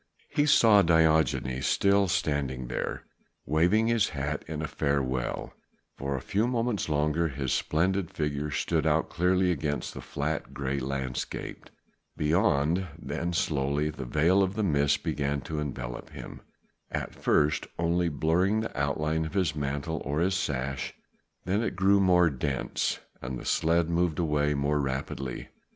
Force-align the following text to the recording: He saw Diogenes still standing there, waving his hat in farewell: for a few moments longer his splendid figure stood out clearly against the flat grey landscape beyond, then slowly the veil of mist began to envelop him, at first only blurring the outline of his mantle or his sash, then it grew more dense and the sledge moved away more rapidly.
He 0.29 0.47
saw 0.47 0.81
Diogenes 0.81 1.67
still 1.67 2.07
standing 2.07 2.69
there, 2.69 3.03
waving 3.45 3.85
his 3.85 4.09
hat 4.09 4.43
in 4.47 4.65
farewell: 4.65 5.53
for 5.95 6.15
a 6.15 6.21
few 6.21 6.47
moments 6.47 6.89
longer 6.89 7.27
his 7.27 7.53
splendid 7.53 8.09
figure 8.09 8.49
stood 8.49 8.87
out 8.87 9.09
clearly 9.11 9.51
against 9.51 9.93
the 9.93 10.01
flat 10.01 10.55
grey 10.55 10.79
landscape 10.79 11.69
beyond, 12.17 12.87
then 12.97 13.31
slowly 13.31 13.91
the 13.91 14.05
veil 14.05 14.41
of 14.41 14.57
mist 14.57 15.03
began 15.03 15.39
to 15.41 15.59
envelop 15.59 16.09
him, 16.09 16.41
at 16.89 17.13
first 17.13 17.67
only 17.77 18.09
blurring 18.09 18.61
the 18.61 18.75
outline 18.75 19.23
of 19.23 19.35
his 19.35 19.55
mantle 19.55 20.01
or 20.03 20.19
his 20.19 20.33
sash, 20.33 20.95
then 21.45 21.61
it 21.61 21.75
grew 21.75 21.99
more 21.99 22.31
dense 22.31 22.97
and 23.21 23.37
the 23.37 23.45
sledge 23.45 23.85
moved 23.85 24.17
away 24.17 24.55
more 24.55 24.79
rapidly. 24.79 25.49